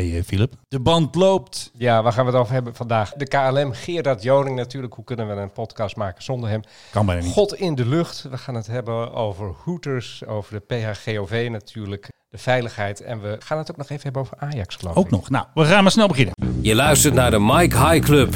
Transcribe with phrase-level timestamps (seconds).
[0.00, 0.52] Hey eh, Philip.
[0.68, 1.70] De band loopt.
[1.74, 3.12] Ja, waar gaan we het over hebben vandaag?
[3.12, 4.94] De KLM, Gerard Joning natuurlijk.
[4.94, 6.60] Hoe kunnen we een podcast maken zonder hem?
[6.90, 7.32] Kan bijna niet.
[7.32, 8.26] God in de lucht.
[8.30, 13.00] We gaan het hebben over Hooters, over de PHGOV natuurlijk, de veiligheid.
[13.00, 15.00] En we gaan het ook nog even hebben over Ajax, geloof ik.
[15.00, 15.30] Ook nog.
[15.30, 16.34] Nou, we gaan maar snel beginnen.
[16.60, 18.34] Je luistert naar de Mike High Club.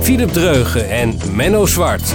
[0.00, 2.14] Philip Dreugen en Menno Zwart.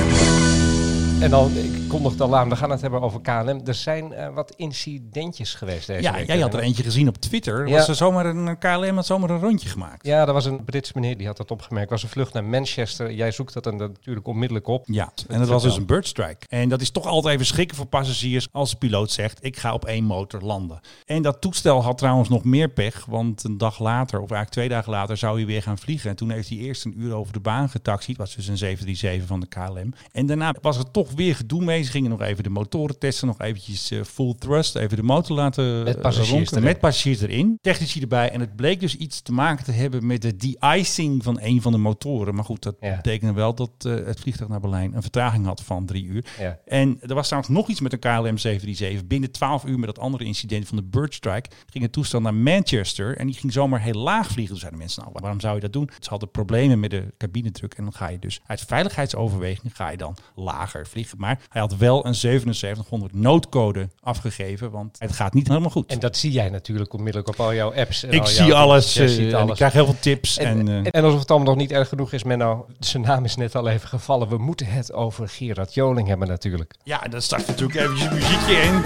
[1.20, 3.62] En dan, ik kondig het al aan, we gaan het hebben over KLM.
[3.66, 6.28] Er zijn eh, wat incidentjes geweest deze Ja, week.
[6.28, 7.68] jij had er eentje gezien op Twitter.
[7.68, 7.76] Ja.
[7.78, 10.06] Was er zomaar een KLM had zomaar een rondje gemaakt.
[10.06, 11.90] Ja, er was een Brits meneer die had dat opgemerkt.
[11.90, 13.12] was een vlucht naar Manchester.
[13.12, 14.84] Jij zoekt dat dan natuurlijk onmiddellijk op.
[14.88, 16.46] Ja, en dat was dus een birdstrike.
[16.50, 19.74] En dat is toch altijd even schrikken voor passagiers als de piloot zegt: ik ga
[19.74, 20.80] op één motor landen.
[21.06, 24.70] En dat toestel had trouwens nog meer pech, want een dag later, of eigenlijk twee
[24.70, 26.10] dagen later, zou hij weer gaan vliegen.
[26.10, 28.18] En toen heeft hij eerst een uur over de baan getaxied.
[28.18, 29.94] was dus een 737 van de KLM.
[30.12, 31.84] En daarna was er toch weer gedoe mee.
[31.88, 35.36] Ze gingen nog even de motoren testen, nog eventjes eh, full thrust, even de motor
[35.36, 36.52] laten Met eh, passagiers ronken.
[36.52, 36.64] erin.
[36.64, 37.58] Met passagiers erin.
[37.62, 38.32] Technici erbij.
[38.32, 41.72] En het bleek dus iets te maken te hebben met de de-icing van een van
[41.72, 42.36] de motoren.
[42.36, 42.96] Maar goed, dat Ja.
[42.96, 46.26] betekende wel dat eh, het vliegtuig naar Berlijn een vertraging had van drie uur.
[46.40, 46.60] Ja.
[46.66, 49.08] En er was trouwens nog iets met een KLM 737.
[49.08, 53.18] Binnen 12 uur met dat andere incident van de Birdstrike ging het toestel naar Manchester.
[53.18, 54.48] En die ging zomaar heel laag vliegen.
[54.48, 55.90] Toen zeiden mensen, nou waarom zou je dat doen?
[56.00, 57.74] Ze hadden problemen met de cabinedruk.
[57.74, 61.18] En dan ga je dus uit veiligheidsoverweging ga je dan lager vliegen.
[61.20, 64.72] Maar hij had wel een 7700 noodcode afgegeven.
[64.72, 65.92] Want het gaat niet helemaal goed.
[65.92, 68.04] En dat zie jij natuurlijk onmiddellijk op al jouw apps.
[68.04, 68.96] En ik al zie jouw- alles.
[68.96, 69.56] Eh, en ik alles.
[69.58, 70.38] krijg heel veel tips.
[70.38, 72.66] En, En, eh, en, alsof het allemaal nog niet erg genoeg is, Menno.
[72.80, 74.30] Zijn naam is net al even gevallen.
[74.30, 76.74] We moeten het over Gerard Joling hebben natuurlijk.
[76.84, 78.82] ja, dan start natuurlijk eventjes muziekje in.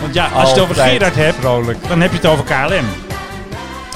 [0.00, 1.88] Want ja, als je het over Gerard hebt, Vrolijk.
[1.88, 3.03] Dan heb je het over KLM.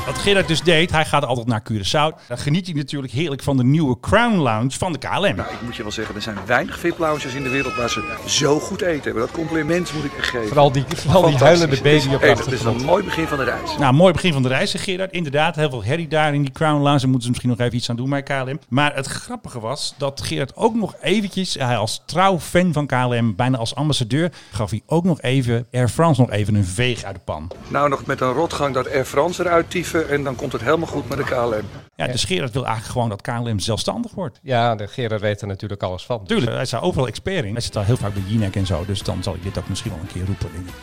[0.09, 2.27] Wat Gerard dus deed, hij gaat altijd naar Curaçao.
[2.29, 5.21] Dan geniet hij natuurlijk heerlijk van de nieuwe Crown Lounge van de KLM.
[5.21, 8.15] Nou, ik moet je wel zeggen, er zijn weinig VIP-lounges in de wereld waar ze
[8.27, 9.23] zo goed eten hebben.
[9.23, 10.47] Dat compliment moet ik geven.
[10.49, 13.39] Vooral die, vooral die huilende baby Het is- op Het is een mooi begin van
[13.39, 13.77] de reis.
[13.79, 15.13] Nou, mooi begin van de reis, Gerard.
[15.13, 16.99] Inderdaad, heel veel herrie daar in die Crown Lounge.
[16.99, 18.59] Daar moeten ze misschien nog even iets aan doen bij KLM.
[18.69, 23.35] Maar het grappige was dat Gerard ook nog eventjes, hij als trouw fan van KLM,
[23.37, 27.15] bijna als ambassadeur, gaf hij ook nog even Air France nog even een veeg uit
[27.15, 27.51] de pan.
[27.69, 29.71] Nou, nog met een rotgang dat Air France eruit
[30.03, 31.65] en dan komt het helemaal goed met de KLM.
[31.97, 34.39] Ja, dus Gerard wil eigenlijk gewoon dat KLM zelfstandig wordt.
[34.43, 36.25] Ja, de Gerard weet er natuurlijk alles van.
[36.25, 37.53] Tuurlijk, hij is daar overal expert in.
[37.53, 39.69] Hij zit al heel vaak bij Jinek en zo, dus dan zal ik dit ook
[39.69, 40.49] misschien wel een keer roepen.
[40.53, 40.75] Denk ik.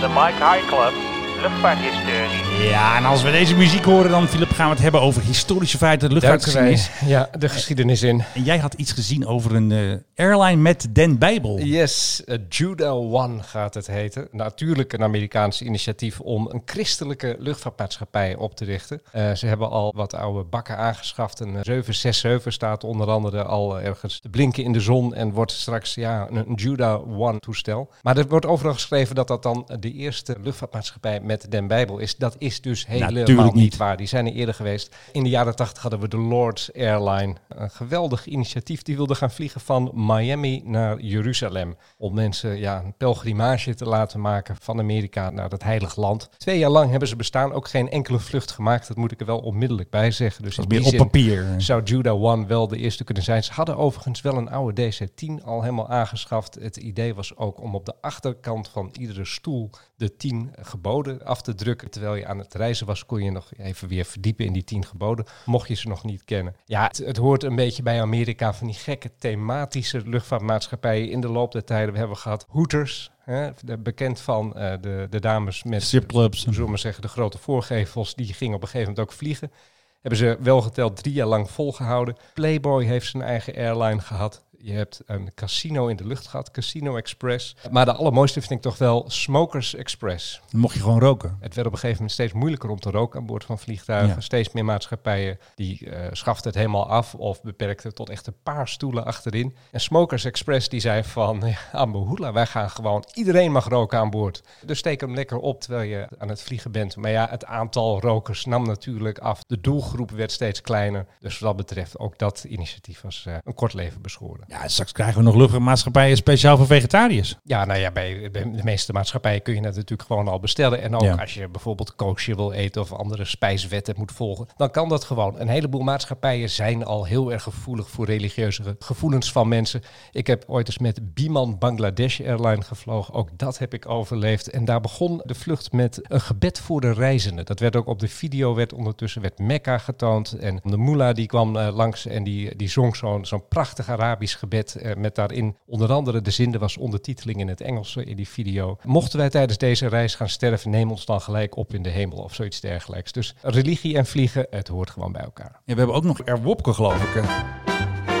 [0.00, 1.13] De Mike High Club,
[1.48, 2.68] luchtvaarthistorie.
[2.68, 5.78] Ja, en als we deze muziek horen, dan Philip, gaan we het hebben over historische
[5.78, 6.90] feiten, luchtvaartgeschiedenis.
[7.06, 8.24] ja, de geschiedenis in.
[8.34, 11.58] En jij had iets gezien over een eh, airline met Den Bijbel.
[11.58, 14.28] Yes, eh, Judah One gaat het heten.
[14.30, 19.02] Natuurlijk een Amerikaans initiatief om een christelijke luchtvaartmaatschappij op te richten.
[19.12, 21.40] Eh, ze hebben al wat oude bakken aangeschaft.
[21.40, 25.52] Een eh, 767 staat onder andere al ergens te blinken in de zon en wordt
[25.52, 27.90] straks ja, een, een Judah One toestel.
[28.02, 32.16] Maar er wordt overal geschreven dat dat dan de eerste luchtvaartmaatschappij met Den Bijbel is.
[32.16, 33.76] Dat is dus helemaal Natuurlijk niet.
[33.76, 33.96] waar.
[33.96, 34.96] Die zijn er eerder geweest.
[35.12, 37.34] In de jaren 80 hadden we de Lords Airline.
[37.48, 38.82] Een geweldig initiatief.
[38.82, 41.76] Die wilde gaan vliegen van Miami naar Jeruzalem.
[41.98, 46.28] Om mensen ja, een pelgrimage te laten maken van Amerika naar dat heilig land.
[46.36, 47.52] Twee jaar lang hebben ze bestaan.
[47.52, 48.88] Ook geen enkele vlucht gemaakt.
[48.88, 50.42] Dat moet ik er wel onmiddellijk bij zeggen.
[50.42, 51.54] Dus in die op zin papier.
[51.58, 53.44] zou Judah One wel de eerste kunnen zijn.
[53.44, 56.54] Ze hadden overigens wel een oude DC-10 al helemaal aangeschaft.
[56.54, 61.42] Het idee was ook om op de achterkant van iedere stoel de 10 geboden af
[61.42, 61.90] te drukken.
[61.90, 64.84] Terwijl je aan het reizen was, kon je nog even weer verdiepen in die 10
[64.84, 65.24] geboden.
[65.44, 66.56] Mocht je ze nog niet kennen.
[66.64, 71.28] Ja, het, het hoort een beetje bij Amerika van die gekke thematische luchtvaartmaatschappijen in de
[71.28, 71.92] loop der tijden.
[71.92, 73.12] We hebben gehad Hooters.
[73.18, 76.42] Hè, bekend van eh, de, de dames met Stripclubs.
[76.42, 79.52] zullen we maar zeggen, de grote voorgevels, die gingen op een gegeven moment ook vliegen.
[80.00, 82.16] Hebben ze wel geteld drie jaar lang volgehouden.
[82.34, 84.43] Playboy heeft zijn eigen airline gehad.
[84.66, 87.56] Je hebt een casino in de lucht gehad, Casino Express.
[87.70, 90.40] Maar de allermooiste vind ik toch wel Smokers Express.
[90.50, 91.36] Dan mocht je gewoon roken.
[91.40, 94.14] Het werd op een gegeven moment steeds moeilijker om te roken aan boord van vliegtuigen.
[94.14, 94.20] Ja.
[94.20, 98.36] Steeds meer maatschappijen die eh schaften het helemaal af of beperkten het tot echt een
[98.42, 99.56] paar stoelen achterin.
[99.70, 104.10] En Smokers Express die zei van, ja, Ambehoela, wij gaan gewoon, iedereen mag roken aan
[104.10, 104.42] boord.
[104.66, 106.96] Dus steek hem lekker op terwijl je aan het vliegen bent.
[106.96, 109.42] Maar ja, het aantal rokers nam natuurlijk af.
[109.46, 111.06] De doelgroep werd steeds kleiner.
[111.20, 114.44] Dus wat dat betreft, ook dat initiatief was eh, een kort leven beschoren.
[114.60, 117.36] Ja, straks krijgen we nog luchtvaartmaatschappijen speciaal voor vegetariërs.
[117.44, 120.82] Ja, nou ja, bij, bij de meeste maatschappijen kun je dat natuurlijk gewoon al bestellen.
[120.82, 121.14] En ook Ja.
[121.14, 125.40] als je bijvoorbeeld kosher wil eten of andere spijswetten moet volgen, dan kan dat gewoon.
[125.40, 129.82] Een heleboel maatschappijen zijn al heel erg gevoelig voor religieuze gevoelens van mensen.
[130.12, 133.14] Ik heb ooit eens met Biman Bangladesh Airline gevlogen.
[133.14, 134.50] Ook dat heb ik overleefd.
[134.50, 137.44] En daar begon de vlucht met een gebed voor de reizenden.
[137.44, 140.32] Dat werd ook op de video, werd ondertussen werd Mekka getoond.
[140.32, 144.34] En de mullah die kwam eh, langs en die, die zong zo'n zo'n prachtig Arabisch
[144.44, 144.74] gebed.
[144.74, 148.16] eh, met daarin onder andere de zin, er was ondertiteling in het Engels eh, in
[148.16, 148.76] die video.
[148.82, 152.18] Mochten wij tijdens deze reis gaan sterven, neem ons dan gelijk op in de hemel
[152.18, 153.12] of zoiets dergelijks.
[153.12, 155.60] Dus religie en vliegen, het hoort gewoon bij elkaar.
[155.64, 157.22] Ja, we hebben ook nog Erwopke, geloof ik.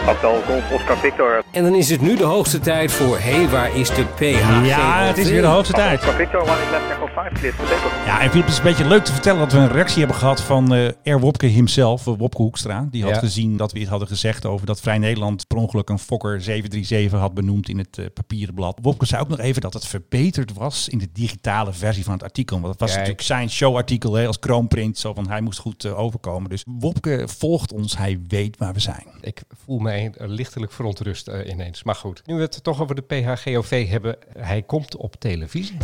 [0.04, 1.42] Hotel Golf Oscar Victor.
[1.52, 4.66] En dan is het nu de hoogste tijd voor Hé, hey, waar is de PH?
[4.66, 5.98] Ja, het is weer de hoogste tijd.
[5.98, 8.04] Oscar Victor, one is left echo 5, clear for takeoff.
[8.06, 10.16] Ja, en Philip, het is een beetje leuk te vertellen dat we een reactie hebben
[10.16, 12.88] gehad van eh Er Wopke himself, eh, Wopke Hoekstra.
[12.90, 13.18] Die had Ja.
[13.18, 17.20] gezien dat we iets hadden gezegd over dat Vrij Nederland per ongeluk een Fokker 737
[17.20, 18.78] had benoemd in het eh, papieren blad.
[18.82, 22.22] Wopke zei ook nog even dat het verbeterd was in de digitale versie van het
[22.22, 22.56] artikel.
[22.60, 23.00] Want dat was Kijk.
[23.00, 26.50] natuurlijk zijn showartikel hè, als kroonprint, zo van hij moest goed eh, overkomen.
[26.50, 29.06] Dus Wopke volgt ons, hij weet waar we zijn.
[29.20, 29.78] Ik voel
[30.16, 31.82] lichtelijk verontrust eh, ineens.
[31.82, 35.76] Maar goed, nu we het toch over de PHGOV hebben, hij komt op televisie.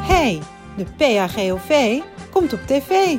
[0.00, 0.38] hey,
[0.76, 3.18] de PHGOV komt op tv.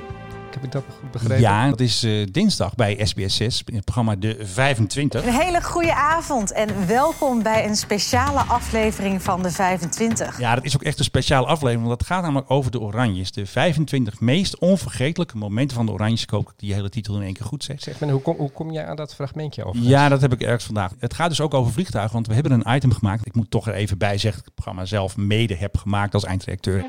[0.53, 1.39] Heb ik dat goed begrepen?
[1.39, 5.25] Ja, dat is eh, dinsdag bij SBS 6 in het programma De 25.
[5.25, 10.39] Een hele goede avond en welkom bij een speciale aflevering van de 25.
[10.39, 13.31] Ja, dat is ook echt een speciale aflevering, want dat gaat namelijk over de Oranjes.
[13.31, 16.21] De 25 meest onvergetelijke momenten van de Oranjes.
[16.23, 17.81] Ik hoop die hele titel in één keer goed zeg.
[17.81, 19.81] Zeg maar, hoe kom, hoe kom je aan dat fragmentje over?
[19.81, 20.91] Ja, dat heb ik ergens vandaag.
[20.99, 23.25] Het gaat dus ook over vliegtuigen, want we hebben een item gemaakt.
[23.25, 26.13] Ik moet toch er even bij zeggen dat ik het programma zelf mede heb gemaakt
[26.13, 26.85] als eindredacteur.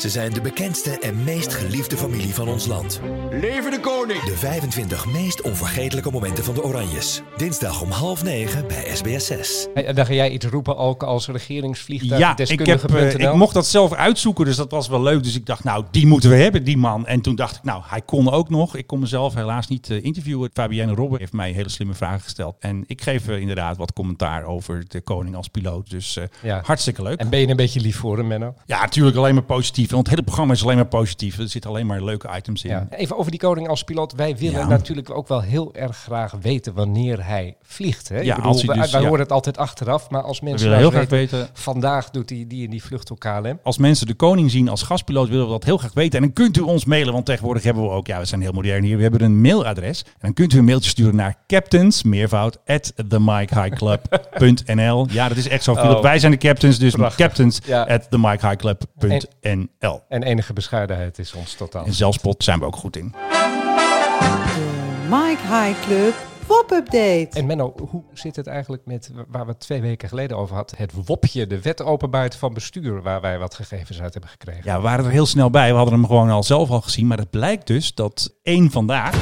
[0.00, 3.00] Ze zijn de bekendste en meest geliefde familie van ons land.
[3.30, 4.22] Leven de koning!
[4.22, 7.22] De 25 meest onvergetelijke momenten van de Oranjes.
[7.36, 9.68] Dinsdag om half negen bij SBS 6.
[9.74, 12.20] Hey, en dan ga jij iets roepen ook als regeringsvliegtuig.
[12.20, 15.22] Ja, ik, heb, eh, ik mocht dat zelf uitzoeken, dus dat was wel leuk.
[15.22, 17.06] Dus ik dacht, nou, die moeten we hebben, die man.
[17.06, 18.76] En toen dacht ik, nou, hij kon ook nog.
[18.76, 20.50] Ik kon mezelf helaas niet eh, interviewen.
[20.52, 22.56] Fabienne Robben heeft mij hele slimme vragen gesteld.
[22.60, 25.90] En ik geef eh, inderdaad wat commentaar over de koning als piloot.
[25.90, 26.60] Dus eh, Ja.
[26.64, 27.18] hartstikke leuk.
[27.18, 28.54] En ben je een beetje lief voor hem, Menno?
[28.66, 29.88] Ja, natuurlijk alleen maar positief.
[29.90, 31.38] Want het hele programma is alleen maar positief.
[31.38, 32.70] Er zitten alleen maar leuke items in.
[32.70, 32.86] Ja.
[32.90, 34.12] Even over die koning als piloot.
[34.12, 34.66] Wij willen Ja.
[34.68, 38.08] natuurlijk ook wel heel erg graag weten wanneer hij vliegt.
[38.08, 38.34] Hè?
[38.34, 39.06] Als hij wij, dus- wij ja.
[39.06, 41.54] horen het altijd achteraf, maar als We mensen willen heel nou graag weten, weten.
[41.54, 43.58] vandaag doet hij die en die vlucht door KLM.
[43.62, 46.18] Als mensen de koning zien als gastpiloot, willen we dat heel graag weten.
[46.18, 48.52] En dan kunt u ons mailen, want tegenwoordig hebben we ook, ja, we zijn heel
[48.52, 48.96] modern hier.
[48.96, 50.02] We hebben een mailadres.
[50.02, 55.06] En dan kunt u een mailtje sturen naar captains, meervoud, at themikehighclub.nl.
[55.10, 55.72] Ja, dat is echt zo.
[55.72, 56.00] Oh.
[56.02, 57.26] Wij zijn de captains, dus Prachtig.
[57.26, 57.82] captains Ja.
[57.82, 59.79] at themikehighclub.nl.
[60.08, 61.84] En enige bescheidenheid is ons totaal.
[61.84, 63.14] En zelfspot zijn we ook goed in.
[63.14, 66.14] De Mike High Club
[66.46, 67.28] WOP Update.
[67.30, 70.78] En Menno, hoe zit het eigenlijk met waar we het twee weken geleden over hadden?
[70.78, 74.62] Het WOPje, de wet openbaarheid van bestuur, waar wij wat gegevens uit hebben gekregen.
[74.64, 75.70] Ja, we waren er heel snel bij.
[75.70, 77.06] We hadden hem gewoon al zelf al gezien.
[77.06, 79.14] Maar het blijkt dus dat één vandaag.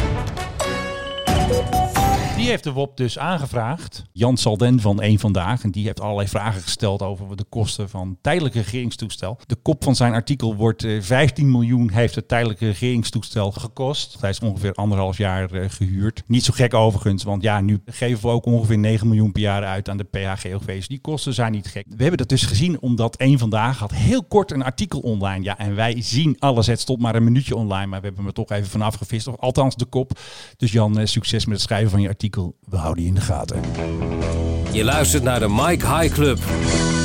[2.49, 4.05] Heeft de WOP dus aangevraagd.
[4.13, 5.63] Jan Salden van één Vandaag.
[5.63, 9.39] En die heeft allerlei vragen gesteld over de kosten van tijdelijk regeringstoestel.
[9.47, 14.17] De kop van zijn artikel wordt eh, 15 miljoen heeft het tijdelijke regeringstoestel gekost.
[14.21, 16.23] Hij is ongeveer anderhalf jaar eh, gehuurd.
[16.27, 19.65] Niet zo gek overigens, want ja, nu geven we ook ongeveer 9 miljoen per jaar
[19.65, 20.89] uit aan de PHGOV's.
[20.89, 21.85] Die kosten zijn niet gek.
[21.89, 25.45] We hebben dat dus gezien omdat één Vandaag had heel kort een artikel online.
[25.45, 26.67] Ja, en wij zien alles.
[26.67, 29.27] Het stond maar een minuutje online, maar we hebben hem er toch even vanaf gevist.
[29.27, 30.19] Of althans de kop.
[30.57, 32.38] Dus Jan, eh, succes met het schrijven van je artikel.
[32.69, 33.63] We houden je in de gaten.
[34.73, 36.39] Je luistert naar de Mike High Club.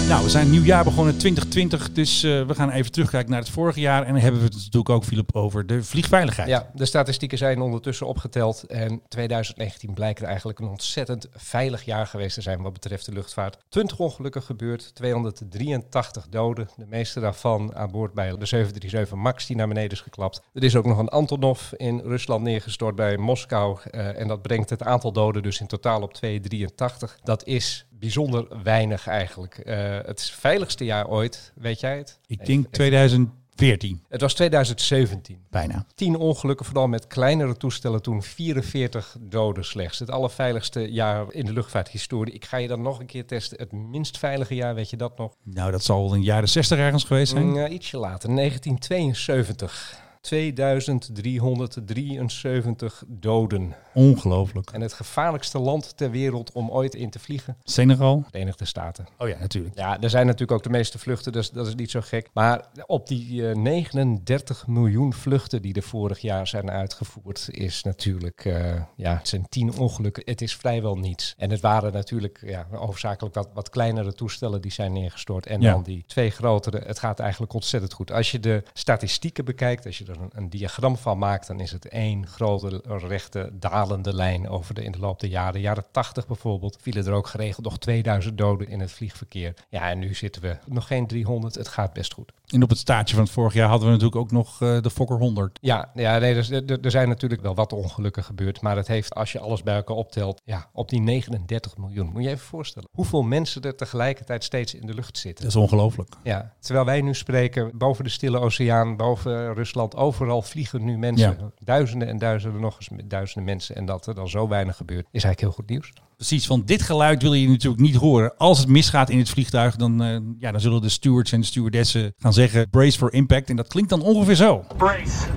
[0.07, 3.49] Nou, we zijn nieuw jaar begonnen 2020, dus eh, we gaan even terugkijken naar het
[3.49, 4.03] vorige jaar.
[4.03, 6.47] En dan hebben we het natuurlijk ook, Philip, over de vliegveiligheid.
[6.47, 8.63] Ja, de statistieken zijn ondertussen opgeteld.
[8.63, 13.57] En 2019 blijkt eigenlijk een ontzettend veilig jaar geweest te zijn wat betreft de luchtvaart.
[13.69, 16.69] 20 ongelukken gebeurd, 283 doden.
[16.75, 20.41] De meeste daarvan aan boord bij de 737 MAX die naar beneden is geklapt.
[20.53, 23.77] Er is ook nog een Antonov in Rusland neergestort bij Moskou.
[23.83, 27.17] eh, en dat brengt het aantal doden dus in totaal op 283.
[27.23, 29.57] Dat is bijzonder weinig eigenlijk.
[29.57, 32.19] Eh, het is het veiligste jaar ooit, weet jij het?
[32.25, 35.37] Ik Even- denk even- 2014, Het was 2017.
[35.49, 35.85] bijna.
[35.95, 39.99] 10 ongelukken, vooral met kleinere toestellen toen 44 doden slechts.
[39.99, 42.33] Het allerveiligste jaar in de luchtvaarthistorie.
[42.33, 43.57] Ik ga je dan nog een keer testen.
[43.57, 45.33] Het minst veilige jaar, weet je dat nog?
[45.43, 47.45] Nou, dat zal wel in de jaren 60 ergens geweest zijn.
[47.45, 50.01] Mm, ja, ietsje later, 1972.
[50.23, 53.75] 2373 doden.
[53.93, 54.69] Ongelooflijk.
[54.71, 57.57] En het gevaarlijkste land ter wereld om ooit in te vliegen?
[57.63, 58.23] Senegal?
[58.29, 59.05] Verenigde Staten.
[59.17, 59.77] Oh ja, natuurlijk.
[59.77, 62.29] Ja, er zijn natuurlijk ook de meeste vluchten, dus dat is niet zo gek.
[62.33, 68.45] Maar op die eh, 39 miljoen vluchten die er vorig jaar zijn uitgevoerd, is natuurlijk,
[68.45, 70.23] eh, ja, het zijn 10 ongelukken.
[70.25, 71.33] Het is vrijwel niets.
[71.37, 75.45] En het waren natuurlijk ja, hoofdzakelijk wat, wat kleinere toestellen die zijn neergestort.
[75.45, 75.71] En Ja.
[75.71, 76.81] dan die twee grotere.
[76.85, 78.11] Het gaat eigenlijk ontzettend goed.
[78.11, 81.59] Als je de statistieken bekijkt, als je de er een, een diagram van maakt, dan
[81.59, 85.61] is het één grote rechte dalende lijn over de in de loop der jaren.
[85.61, 89.53] Jaren 80 bijvoorbeeld vielen er ook geregeld nog 2000 doden in het vliegverkeer.
[89.69, 91.55] Ja, en nu zitten we nog geen 300.
[91.55, 92.31] Het gaat best goed.
[92.47, 94.89] En op het staartje van het vorig jaar hadden we natuurlijk ook nog eh, de
[94.89, 95.57] Fokker 100.
[95.61, 98.61] Ja, ja nee, dus, er, er zijn natuurlijk wel wat ongelukken gebeurd.
[98.61, 102.09] Maar het heeft, als je alles bij elkaar optelt, ja, op die 39 miljoen.
[102.13, 105.45] Moet je even voorstellen hoeveel mensen er tegelijkertijd steeds in de lucht zitten.
[105.45, 106.09] Dat is ongelooflijk.
[106.23, 111.37] Ja, terwijl wij nu spreken boven de Stille Oceaan, boven Rusland, overal vliegen nu mensen.
[111.39, 111.51] Ja.
[111.59, 113.75] Duizenden en duizenden nog eens met duizenden mensen.
[113.75, 115.93] En dat er dan zo weinig gebeurt, is eigenlijk heel goed nieuws.
[116.15, 118.37] Precies, van dit geluid wil je natuurlijk niet horen.
[118.37, 121.45] Als het misgaat in het vliegtuig, dan, eh, ja, dan zullen de stewards en de
[121.45, 123.49] stewardessen gaan zeggen brace for impact.
[123.49, 124.65] En dat klinkt dan ongeveer zo.
[124.77, 125.27] Brace.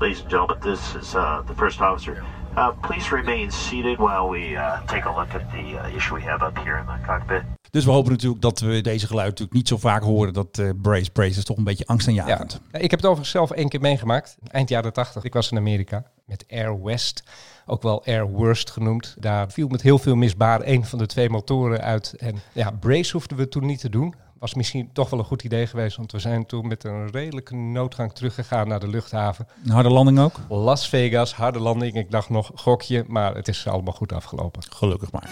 [0.00, 2.33] Ladies and gentlemen, this is uh, the first officer.
[2.56, 5.58] Uh, please remain seated while we uh, take a look at the
[5.88, 7.42] uh, issue we have up here in the cockpit.
[7.70, 10.32] Dus we hopen natuurlijk dat we deze geluid natuurlijk niet zo vaak horen.
[10.32, 11.92] Dat eh, brace, brace is toch een beetje Ja.
[11.92, 12.60] angstaanjagend.
[12.72, 14.36] Ik heb het overigens zelf één keer meegemaakt.
[14.50, 15.24] Eind jaren 80.
[15.24, 17.22] Ik was in Amerika met Air West.
[17.66, 19.16] Ook wel Air Worst genoemd.
[19.18, 22.14] Daar viel met heel veel misbaar een van de twee motoren uit.
[22.18, 24.14] En ja, brace hoefden we toen niet te doen.
[24.44, 25.96] Was misschien toch wel een goed idee geweest.
[25.96, 29.46] Want we zijn toen met een redelijke noodgang teruggegaan naar de luchthaven.
[29.64, 30.40] Een harde landing ook?
[30.48, 31.94] Las Vegas, harde landing.
[31.94, 34.62] Ik dacht nog gokje, maar het is allemaal goed afgelopen.
[34.68, 35.30] Gelukkig maar.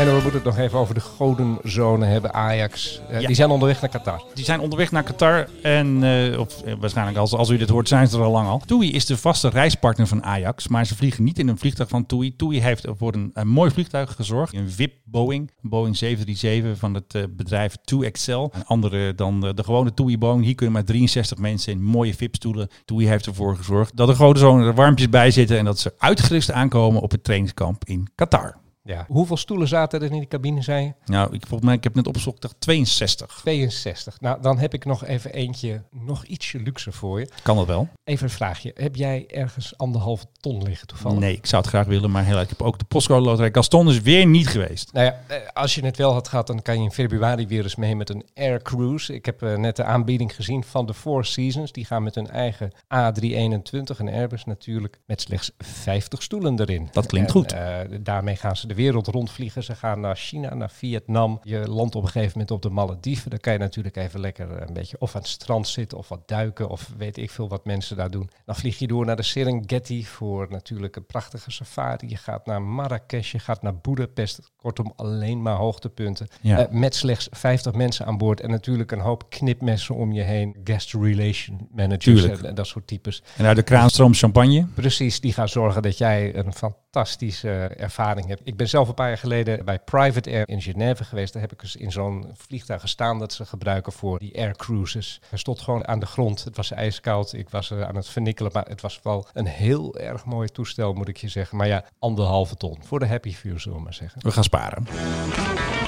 [0.00, 2.34] En we moeten het nog even over de godenzone hebben.
[2.34, 3.26] Ajax, Eh, Ja.
[3.26, 4.24] die zijn onderweg naar Qatar.
[4.34, 5.48] Die zijn onderweg naar Qatar.
[5.62, 8.48] En eh, of, eh, waarschijnlijk als, als u dit hoort, zijn ze er al lang
[8.48, 8.62] al.
[8.66, 10.68] TUI is de vaste reispartner van Ajax.
[10.68, 12.36] Maar ze vliegen niet in een vliegtuig van TUI.
[12.36, 14.54] TUI heeft voor een, een mooi vliegtuig gezorgd.
[14.54, 15.50] Een VIP Boeing.
[15.62, 18.30] Een Boeing 737 van het bedrijf 2XL.
[18.54, 20.44] Een andere dan de, de gewone TUI Boeing.
[20.44, 22.68] Hier kunnen maar 63 mensen in mooie VIP-stoelen.
[22.84, 25.58] TUI heeft ervoor gezorgd dat de grote zonen er warmpjes bij zitten.
[25.58, 28.56] En dat ze uitgerust aankomen op het trainingskamp in Qatar.
[28.82, 29.04] Ja.
[29.08, 30.92] Hoeveel stoelen zaten er in die cabine, zei je?
[31.12, 33.38] Nou, ik, volgens mij, ik heb net opgezocht, ik dacht 62.
[33.42, 34.20] 62.
[34.20, 37.28] Nou, dan heb ik nog even eentje, nog ietsje luxe voor je.
[37.42, 37.88] Kan dat wel?
[38.04, 38.70] Even een vraagje.
[38.74, 41.18] Heb jij ergens anderhalve ton liggen toevallig?
[41.18, 43.48] Nee, ik zou het graag willen, maar helaas, ik heb ook de postcode loterij.
[43.52, 44.92] Gaston is weer niet geweest.
[44.92, 47.62] Nou ja, eh, als je het wel had gehad, dan kan je in februari weer
[47.62, 49.14] eens mee met een Air Cruise.
[49.14, 51.72] Ik heb eh, net de aanbieding gezien van de Four Seasons.
[51.72, 56.88] Die gaan met hun eigen A321, een Airbus natuurlijk, met slechts 50 stoelen erin.
[56.92, 57.52] Dat klinkt En, goed.
[57.52, 59.62] eh, daarmee gaan ze de wereld rondvliegen.
[59.62, 61.40] Ze gaan naar China, naar Vietnam.
[61.42, 63.30] Je landt op een gegeven moment op de Malediven.
[63.30, 66.28] Dan kan je natuurlijk even lekker een beetje of aan het strand zitten of wat
[66.28, 68.30] duiken of weet ik veel wat mensen daar doen.
[68.44, 72.08] Dan vlieg je door naar de Serengeti voor natuurlijk een prachtige safari.
[72.08, 74.50] Je gaat naar Marrakesh, je gaat naar Budapest.
[74.56, 76.28] Kortom, alleen maar hoogtepunten.
[76.40, 76.66] Ja.
[76.66, 80.56] Eh, met slechts 50 mensen aan boord en natuurlijk een hoop knipmessen om je heen.
[80.64, 83.22] Guest relation managers en dat soort types.
[83.36, 84.66] En uit de kraanstroom champagne.
[84.74, 88.40] Precies, die gaan zorgen dat jij een fantastische ervaring hebt.
[88.44, 91.32] Ik ben zelf een paar jaar geleden bij Private Air in Genève geweest.
[91.32, 95.20] Daar heb ik eens in zo'n vliegtuig gestaan dat ze gebruiken voor die air cruises.
[95.30, 96.44] Er stond gewoon aan de grond.
[96.44, 97.32] Het was ijskoud.
[97.32, 98.50] Ik was eh, aan het vernikkelen.
[98.54, 101.56] Maar het was wel een heel erg mooi toestel, moet ik je zeggen.
[101.56, 102.78] Maar ja, anderhalve ton.
[102.84, 104.20] Voor de happy few, zullen we maar zeggen.
[104.22, 104.86] We gaan sparen.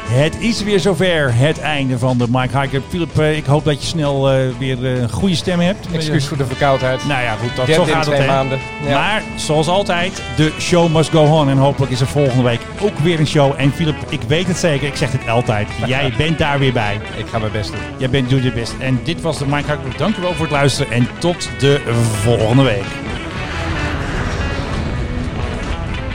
[0.03, 1.35] Het is weer zover.
[1.35, 2.83] Het einde van de Mike Club.
[2.89, 5.87] Philip, eh, ik hoop dat je snel eh, weer een goede stem hebt.
[5.93, 7.05] Excuus voor de verkoudheid.
[7.05, 8.15] Nou ja, goed, dat Derde zo gaat het.
[8.15, 8.59] twee maanden.
[8.85, 8.99] Ja.
[8.99, 11.49] Maar zoals altijd, de show must go on.
[11.49, 13.55] En hopelijk is er volgende week ook weer een show.
[13.57, 15.69] En Philip, ik weet het zeker, ik zeg het altijd.
[15.87, 17.01] Jij bent daar weer bij.
[17.17, 17.81] Ik ga mijn best doen.
[17.97, 18.75] Jij bent, doet je best.
[18.79, 19.99] En dit was de Mike High Club.
[19.99, 20.93] Dank u wel voor het luisteren.
[20.93, 21.81] En tot de
[22.23, 22.85] volgende week.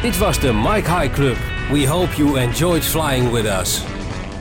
[0.01, 1.37] Dit was de Mike High Club.
[1.71, 3.81] We hope you enjoyed flying with us.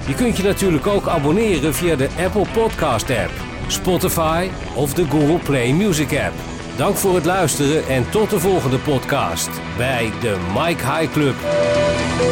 [0.06, 3.30] Je kunt je natuurlijk ook abonneren via de Apple Podcast app,
[3.66, 6.55] Spotify of de Google Play Music app.
[6.76, 11.34] Dank voor het luisteren en tot de volgende podcast bij de Mike High Club.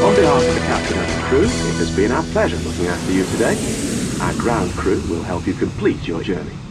[0.02, 3.12] On behalf of the captain and the crew, it has been our pleasure looking after
[3.12, 3.56] you today.
[4.20, 6.63] Our ground crew will help you complete your journey.